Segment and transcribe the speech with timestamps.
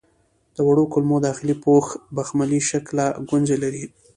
[0.55, 3.83] د وړو کولمو داخلي پوښ بخملي شکله ګونځې لري.